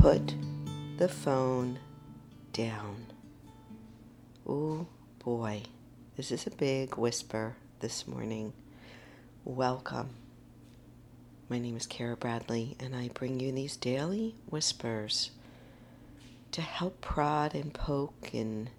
put 0.00 0.34
the 0.96 1.08
phone 1.08 1.78
down. 2.54 3.04
Oh 4.48 4.86
boy, 5.22 5.64
this 6.16 6.32
is 6.32 6.46
a 6.46 6.50
big 6.50 6.96
whisper 6.96 7.54
this 7.80 8.08
morning. 8.08 8.54
Welcome. 9.44 10.08
My 11.50 11.58
name 11.58 11.76
is 11.76 11.86
Cara 11.86 12.16
Bradley, 12.16 12.78
and 12.80 12.96
I 12.96 13.08
bring 13.08 13.40
you 13.40 13.52
these 13.52 13.76
daily 13.76 14.34
whispers 14.48 15.32
to 16.52 16.62
help 16.62 17.02
prod 17.02 17.54
and 17.54 17.74
poke 17.74 18.30
and 18.32 18.70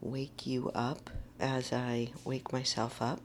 wake 0.00 0.44
you 0.44 0.72
up 0.74 1.08
as 1.38 1.72
I 1.72 2.10
wake 2.24 2.52
myself 2.52 3.00
up, 3.00 3.20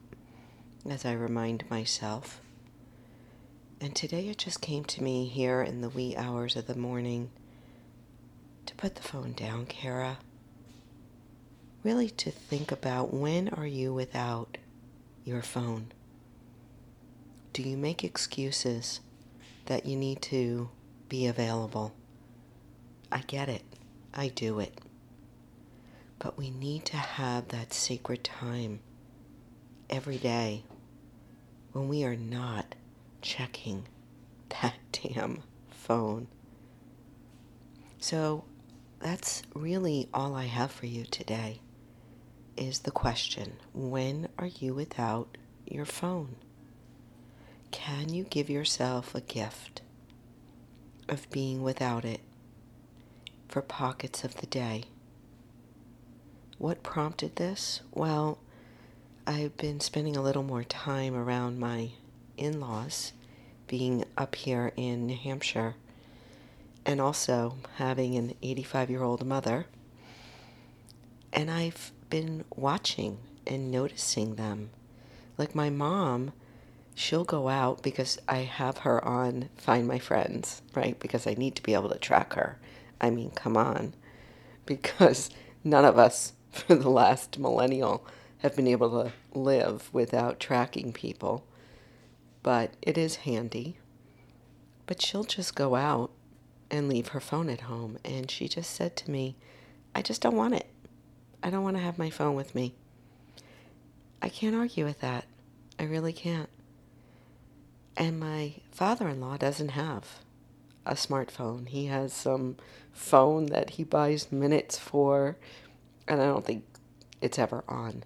as 0.87 1.03
I 1.03 1.13
remind 1.13 1.67
myself. 1.67 2.41
And 3.83 3.93
today 3.93 4.29
it 4.29 4.37
just 4.37 4.61
came 4.61 4.85
to 4.85 5.03
me 5.03 5.25
here 5.25 5.61
in 5.61 5.81
the 5.81 5.89
wee 5.89 6.15
hours 6.15 6.55
of 6.55 6.67
the 6.67 6.75
morning 6.75 7.31
to 8.65 8.73
put 8.75 8.95
the 8.95 9.01
phone 9.01 9.33
down, 9.33 9.65
Cara. 9.65 10.19
Really 11.83 12.09
to 12.11 12.31
think 12.31 12.71
about 12.71 13.13
when 13.13 13.49
are 13.49 13.67
you 13.67 13.93
without 13.93 14.57
your 15.25 15.41
phone? 15.41 15.91
Do 17.51 17.61
you 17.61 17.75
make 17.75 18.05
excuses 18.05 19.01
that 19.65 19.85
you 19.85 19.97
need 19.97 20.21
to 20.21 20.69
be 21.09 21.27
available? 21.27 21.93
I 23.11 23.19
get 23.27 23.49
it. 23.49 23.63
I 24.13 24.29
do 24.29 24.61
it. 24.61 24.79
But 26.19 26.37
we 26.37 26.51
need 26.51 26.85
to 26.85 26.95
have 26.95 27.49
that 27.49 27.73
sacred 27.73 28.23
time 28.23 28.79
every 29.89 30.19
day 30.19 30.63
when 31.73 31.89
we 31.89 32.05
are 32.05 32.15
not 32.15 32.75
checking 33.23 33.87
that 34.61 34.75
damn 34.91 35.41
phone. 35.71 36.27
So 37.97 38.43
that's 38.99 39.41
really 39.55 40.09
all 40.13 40.35
I 40.35 40.45
have 40.45 40.71
for 40.71 40.85
you 40.85 41.05
today 41.05 41.61
is 42.55 42.79
the 42.79 42.91
question 42.91 43.53
when 43.73 44.27
are 44.37 44.47
you 44.47 44.75
without 44.75 45.37
your 45.65 45.85
phone? 45.85 46.35
Can 47.71 48.13
you 48.13 48.25
give 48.25 48.49
yourself 48.49 49.15
a 49.15 49.21
gift 49.21 49.81
of 51.09 51.29
being 51.31 51.63
without 51.63 52.05
it 52.05 52.21
for 53.47 53.61
pockets 53.61 54.23
of 54.23 54.35
the 54.35 54.45
day? 54.45 54.83
What 56.59 56.83
prompted 56.83 57.37
this? 57.37 57.81
Well, 57.91 58.37
I've 59.25 59.57
been 59.57 59.79
spending 59.79 60.15
a 60.15 60.21
little 60.21 60.43
more 60.43 60.63
time 60.63 61.15
around 61.15 61.59
my 61.59 61.91
in 62.37 62.59
laws, 62.59 63.13
being 63.67 64.05
up 64.17 64.35
here 64.35 64.71
in 64.75 65.07
New 65.07 65.17
Hampshire, 65.17 65.75
and 66.85 66.99
also 66.99 67.55
having 67.77 68.15
an 68.15 68.33
85 68.41 68.89
year 68.89 69.03
old 69.03 69.25
mother. 69.25 69.67
And 71.31 71.49
I've 71.49 71.91
been 72.09 72.45
watching 72.55 73.17
and 73.47 73.71
noticing 73.71 74.35
them. 74.35 74.69
Like 75.37 75.55
my 75.55 75.69
mom, 75.69 76.33
she'll 76.95 77.23
go 77.23 77.49
out 77.49 77.81
because 77.81 78.19
I 78.27 78.39
have 78.39 78.79
her 78.79 79.03
on 79.03 79.49
Find 79.57 79.87
My 79.87 79.99
Friends, 79.99 80.61
right? 80.75 80.99
Because 80.99 81.25
I 81.25 81.33
need 81.33 81.55
to 81.55 81.63
be 81.63 81.73
able 81.73 81.89
to 81.89 81.97
track 81.97 82.33
her. 82.33 82.59
I 83.01 83.09
mean, 83.09 83.31
come 83.31 83.57
on. 83.57 83.93
Because 84.65 85.29
none 85.61 85.83
of 85.83 85.97
us 85.97 86.31
for 86.49 86.75
the 86.75 86.89
last 86.89 87.37
millennial 87.37 88.07
have 88.37 88.55
been 88.55 88.67
able 88.67 89.03
to 89.03 89.11
live 89.37 89.89
without 89.91 90.39
tracking 90.39 90.93
people. 90.93 91.43
But 92.43 92.73
it 92.81 92.97
is 92.97 93.17
handy. 93.17 93.77
But 94.85 95.01
she'll 95.01 95.23
just 95.23 95.55
go 95.55 95.75
out 95.75 96.11
and 96.69 96.89
leave 96.89 97.09
her 97.09 97.19
phone 97.19 97.49
at 97.49 97.61
home. 97.61 97.97
And 98.03 98.29
she 98.29 98.47
just 98.47 98.71
said 98.71 98.95
to 98.97 99.11
me, 99.11 99.35
I 99.95 100.01
just 100.01 100.21
don't 100.21 100.35
want 100.35 100.53
it. 100.53 100.67
I 101.41 101.49
don't 101.49 101.63
want 101.63 101.77
to 101.77 101.83
have 101.83 101.97
my 101.97 102.09
phone 102.09 102.35
with 102.35 102.53
me. 102.53 102.73
I 104.21 104.29
can't 104.29 104.55
argue 104.55 104.85
with 104.85 104.99
that. 105.01 105.25
I 105.79 105.83
really 105.83 106.13
can't. 106.13 106.49
And 107.97 108.19
my 108.19 108.55
father 108.71 109.07
in 109.07 109.19
law 109.19 109.37
doesn't 109.37 109.69
have 109.69 110.19
a 110.85 110.93
smartphone. 110.93 111.67
He 111.67 111.87
has 111.87 112.13
some 112.13 112.57
phone 112.91 113.47
that 113.47 113.71
he 113.71 113.83
buys 113.83 114.31
minutes 114.31 114.77
for, 114.77 115.37
and 116.07 116.21
I 116.21 116.25
don't 116.25 116.45
think 116.45 116.63
it's 117.21 117.39
ever 117.39 117.63
on. 117.67 118.03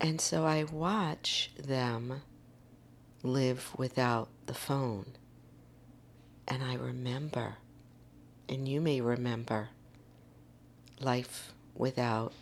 And 0.00 0.20
so 0.20 0.44
I 0.44 0.64
watch 0.64 1.50
them 1.58 2.22
live 3.26 3.72
without 3.76 4.28
the 4.46 4.54
phone. 4.54 5.06
And 6.48 6.62
I 6.62 6.74
remember, 6.74 7.56
and 8.48 8.68
you 8.68 8.80
may 8.80 9.00
remember, 9.00 9.70
life 11.00 11.52
without 11.74 12.32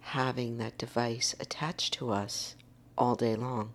having 0.00 0.58
that 0.58 0.78
device 0.78 1.34
attached 1.40 1.94
to 1.94 2.10
us 2.10 2.54
all 2.96 3.14
day 3.14 3.34
long. 3.34 3.72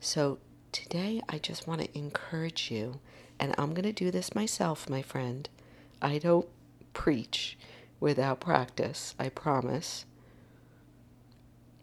So 0.00 0.38
today 0.72 1.20
I 1.28 1.38
just 1.38 1.66
want 1.66 1.80
to 1.80 1.98
encourage 1.98 2.70
you, 2.70 3.00
and 3.40 3.54
I'm 3.58 3.74
going 3.74 3.82
to 3.82 3.92
do 3.92 4.10
this 4.10 4.34
myself, 4.34 4.88
my 4.88 5.02
friend. 5.02 5.48
I 6.00 6.18
don't 6.18 6.48
preach 6.92 7.58
without 7.98 8.40
practice, 8.40 9.14
I 9.18 9.28
promise. 9.30 10.06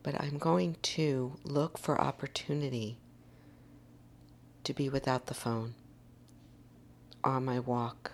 But 0.04 0.20
I'm 0.22 0.38
going 0.38 0.76
to 0.82 1.34
look 1.44 1.78
for 1.78 2.00
opportunity 2.00 2.98
to 4.64 4.74
be 4.74 4.90
without 4.90 5.26
the 5.26 5.34
phone 5.34 5.74
on 7.24 7.46
my 7.46 7.60
walk. 7.60 8.12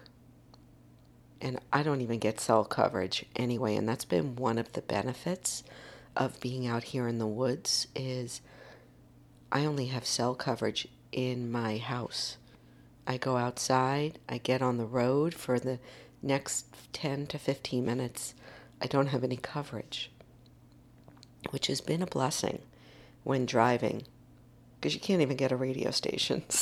And 1.41 1.59
I 1.71 1.83
don't 1.83 2.01
even 2.01 2.19
get 2.19 2.39
cell 2.39 2.63
coverage 2.63 3.25
anyway, 3.35 3.75
and 3.75 3.87
that's 3.87 4.05
been 4.05 4.35
one 4.35 4.57
of 4.57 4.73
the 4.73 4.81
benefits 4.81 5.63
of 6.15 6.39
being 6.41 6.67
out 6.67 6.83
here 6.83 7.07
in 7.07 7.17
the 7.17 7.27
woods 7.27 7.87
is 7.95 8.41
I 9.51 9.65
only 9.65 9.87
have 9.87 10.05
cell 10.05 10.35
coverage 10.35 10.87
in 11.11 11.51
my 11.51 11.77
house. 11.77 12.37
I 13.07 13.17
go 13.17 13.37
outside, 13.37 14.19
I 14.27 14.37
get 14.37 14.61
on 14.61 14.77
the 14.77 14.85
road 14.85 15.33
for 15.33 15.59
the 15.59 15.79
next 16.21 16.65
10 16.93 17.27
to 17.27 17.39
15 17.39 17.85
minutes. 17.85 18.35
I 18.81 18.87
don't 18.87 19.07
have 19.07 19.23
any 19.23 19.37
coverage, 19.37 20.11
which 21.51 21.67
has 21.67 21.81
been 21.81 22.01
a 22.01 22.07
blessing 22.07 22.61
when 23.23 23.45
driving 23.45 24.03
because 24.75 24.93
you 24.93 24.99
can't 24.99 25.21
even 25.21 25.37
get 25.37 25.51
a 25.51 25.55
radio 25.55 25.91
station. 25.91 26.43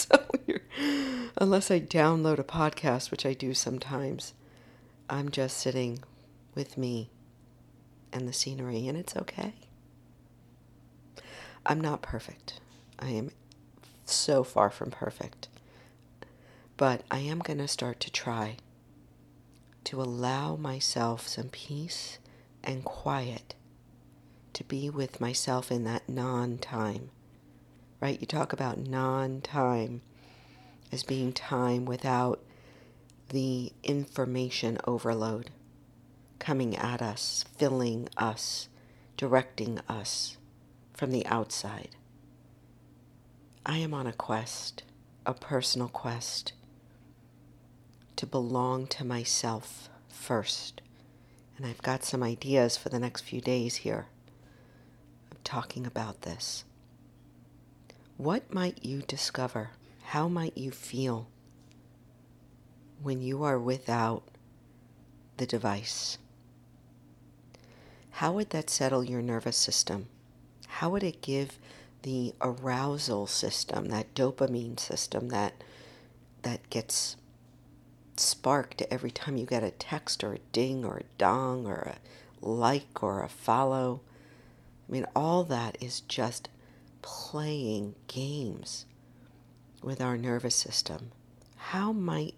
So 1.38 1.44
unless 1.44 1.70
I 1.70 1.80
download 1.80 2.40
a 2.40 2.44
podcast, 2.44 3.12
which 3.12 3.26
I 3.26 3.34
do 3.34 3.54
sometimes, 3.54 4.34
I'm 5.10 5.30
just 5.30 5.58
sitting 5.58 6.00
with 6.56 6.78
me 6.78 7.10
and 8.12 8.28
the 8.28 8.34
scenery, 8.34 8.88
and 8.88 8.98
it's 8.98 9.16
okay. 9.16 9.54
I'm 11.66 11.80
not 11.80 12.02
perfect. 12.02 12.60
I 12.98 13.10
am 13.10 13.32
so 14.06 14.44
far 14.44 14.70
from 14.70 14.90
perfect. 14.90 15.48
But 16.78 17.04
I 17.12 17.20
am 17.20 17.40
going 17.40 17.60
to 17.60 17.68
start 17.68 18.00
to 18.02 18.12
try 18.12 18.58
to 19.86 20.02
allow 20.02 20.56
myself 20.56 21.28
some 21.28 21.50
peace 21.50 22.18
and 22.64 22.84
quiet 22.84 23.54
to 24.58 24.64
be 24.64 24.90
with 24.90 25.22
myself 25.22 25.72
in 25.72 25.84
that 25.84 26.10
non 26.10 26.58
time. 26.58 27.12
Right? 28.02 28.20
You 28.20 28.26
talk 28.26 28.54
about 28.54 28.80
non 28.80 29.42
time 29.42 30.02
as 30.92 31.04
being 31.04 31.32
time 31.32 31.86
without 31.86 32.44
the 33.30 33.72
information 33.84 34.80
overload 34.88 35.52
coming 36.40 36.76
at 36.76 37.04
us, 37.04 37.46
filling 37.56 38.10
us, 38.18 38.68
directing 39.16 39.80
us 39.88 40.38
from 40.92 41.12
the 41.12 41.26
outside. 41.28 41.96
I 43.64 43.78
am 43.78 43.94
on 43.94 44.08
a 44.08 44.14
quest, 44.14 44.82
a 45.24 45.36
personal 45.36 45.88
quest, 45.88 46.54
to 48.16 48.26
belong 48.26 48.88
to 48.88 49.06
myself 49.06 49.88
first. 50.10 50.82
And 51.58 51.66
I've 51.68 51.84
got 51.84 52.04
some 52.04 52.24
ideas 52.24 52.76
for 52.76 52.90
the 52.90 53.00
next 53.00 53.22
few 53.22 53.40
days 53.40 53.76
here 53.78 54.08
talking 55.48 55.88
about 55.88 56.24
this. 56.24 56.66
What 58.18 58.54
might 58.54 58.84
you 58.84 59.02
discover? 59.02 59.70
How 60.08 60.28
might 60.28 60.58
you 60.58 60.72
feel 60.72 61.28
when 63.02 63.22
you 63.22 63.46
are 63.46 63.58
without 63.58 64.24
the 65.38 65.46
device? 65.46 66.18
How 68.12 68.34
would 68.34 68.50
that 68.50 68.70
settle 68.70 69.06
your 69.06 69.22
nervous 69.22 69.56
system? 69.56 70.08
How 70.68 70.90
would 70.90 71.04
it 71.04 71.22
give 71.22 71.58
the 72.02 72.34
arousal 72.42 73.26
system, 73.26 73.86
that 73.88 74.14
dopamine 74.14 74.78
system 74.78 75.30
that 75.30 75.64
that 76.42 76.70
gets 76.70 77.16
sparked 78.18 78.82
every 78.92 79.12
time 79.12 79.38
you 79.38 79.46
get 79.46 79.64
a 79.64 79.72
text 79.72 80.26
or 80.26 80.34
a 80.34 80.40
ding 80.52 80.84
or 80.84 80.98
a 80.98 81.18
dong 81.18 81.66
or 81.66 81.96
a 81.96 82.46
like 82.46 83.02
or 83.02 83.24
a 83.24 83.30
follow? 83.30 84.02
I 84.88 84.92
mean, 84.92 85.06
all 85.16 85.44
that 85.46 85.78
is 85.82 86.02
just 86.02 86.50
playing 87.02 87.96
games 88.08 88.86
with 89.82 90.02
our 90.02 90.18
nervous 90.18 90.56
system. 90.56 91.12
How 91.58 91.92
might 91.92 92.36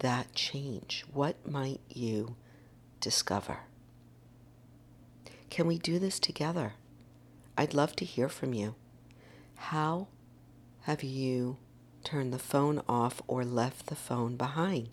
that 0.00 0.32
change? 0.34 1.04
What 1.12 1.48
might 1.48 1.80
you 1.88 2.36
discover? 3.00 3.60
Can 5.50 5.66
we 5.66 5.78
do 5.78 5.98
this 5.98 6.20
together? 6.20 6.74
I'd 7.56 7.74
love 7.74 7.96
to 7.96 8.04
hear 8.04 8.28
from 8.28 8.54
you. 8.54 8.76
How 9.56 10.08
have 10.82 11.02
you 11.02 11.56
turned 12.04 12.32
the 12.32 12.38
phone 12.38 12.82
off 12.88 13.20
or 13.26 13.44
left 13.44 13.86
the 13.86 13.96
phone 13.96 14.36
behind? 14.36 14.90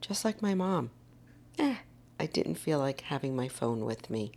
Just 0.00 0.24
like 0.24 0.40
my 0.40 0.54
mom. 0.54 0.90
Eh, 1.58 1.76
I 2.20 2.26
didn't 2.26 2.54
feel 2.56 2.78
like 2.78 3.00
having 3.02 3.34
my 3.34 3.48
phone 3.48 3.84
with 3.84 4.08
me. 4.08 4.32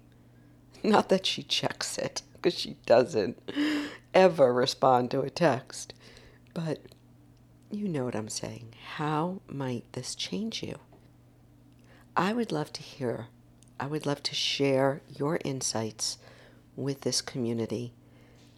Not 0.83 1.09
that 1.09 1.25
she 1.25 1.43
checks 1.43 1.97
it, 1.97 2.21
because 2.33 2.53
she 2.57 2.77
doesn't 2.85 3.37
ever 4.13 4.53
respond 4.53 5.11
to 5.11 5.21
a 5.21 5.29
text. 5.29 5.93
But 6.53 6.79
you 7.69 7.87
know 7.87 8.05
what 8.05 8.15
I'm 8.15 8.29
saying. 8.29 8.73
How 8.95 9.41
might 9.47 9.91
this 9.93 10.15
change 10.15 10.63
you? 10.63 10.79
I 12.15 12.33
would 12.33 12.51
love 12.51 12.73
to 12.73 12.81
hear, 12.81 13.27
I 13.79 13.87
would 13.87 14.05
love 14.05 14.23
to 14.23 14.35
share 14.35 15.01
your 15.07 15.39
insights 15.45 16.17
with 16.75 17.01
this 17.01 17.21
community. 17.21 17.93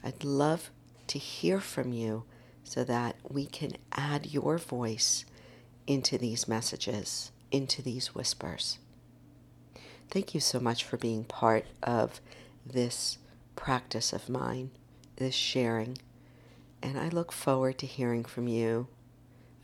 I'd 0.03 0.23
love 0.23 0.71
to 1.07 1.19
hear 1.19 1.59
from 1.59 1.91
you 1.93 2.23
so 2.63 2.83
that 2.83 3.17
we 3.27 3.45
can 3.45 3.73
add 3.91 4.27
your 4.27 4.57
voice 4.57 5.25
into 5.85 6.17
these 6.17 6.47
messages, 6.47 7.31
into 7.51 7.81
these 7.81 8.15
whispers. 8.15 8.79
Thank 10.11 10.33
you 10.33 10.41
so 10.41 10.59
much 10.59 10.83
for 10.83 10.97
being 10.97 11.23
part 11.23 11.65
of 11.81 12.19
this 12.65 13.17
practice 13.55 14.11
of 14.11 14.27
mine, 14.27 14.71
this 15.15 15.33
sharing. 15.33 15.99
And 16.83 16.99
I 16.99 17.07
look 17.07 17.31
forward 17.31 17.77
to 17.77 17.85
hearing 17.85 18.25
from 18.25 18.49
you 18.49 18.87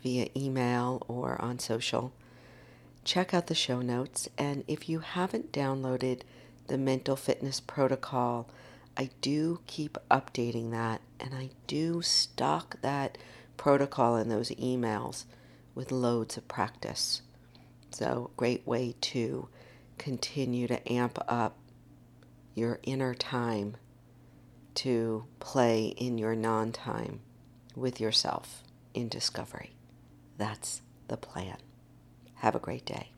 via 0.02 0.28
email 0.34 1.02
or 1.06 1.38
on 1.42 1.58
social. 1.58 2.14
Check 3.04 3.34
out 3.34 3.48
the 3.48 3.54
show 3.54 3.82
notes. 3.82 4.26
And 4.38 4.64
if 4.66 4.88
you 4.88 5.00
haven't 5.00 5.52
downloaded 5.52 6.22
the 6.66 6.78
mental 6.78 7.14
fitness 7.14 7.60
protocol, 7.60 8.48
I 8.96 9.10
do 9.20 9.60
keep 9.66 9.98
updating 10.10 10.70
that 10.70 11.02
and 11.20 11.34
I 11.34 11.50
do 11.66 12.00
stock 12.00 12.80
that 12.80 13.18
protocol 13.58 14.16
in 14.16 14.30
those 14.30 14.48
emails 14.52 15.24
with 15.74 15.92
loads 15.92 16.38
of 16.38 16.48
practice. 16.48 17.20
So, 17.90 18.30
great 18.38 18.66
way 18.66 18.94
to 19.02 19.48
continue 19.98 20.66
to 20.68 20.92
amp 20.92 21.18
up 21.28 21.56
your 22.54 22.80
inner 22.82 23.14
time 23.14 23.76
to 24.74 25.24
play 25.40 25.86
in 25.86 26.18
your 26.18 26.34
non 26.34 26.72
time 26.72 27.20
with 27.74 28.00
yourself 28.00 28.62
in 28.94 29.08
discovery. 29.08 29.72
That's 30.36 30.82
the 31.08 31.16
plan. 31.16 31.56
Have 32.36 32.54
a 32.54 32.60
great 32.60 32.84
day. 32.84 33.10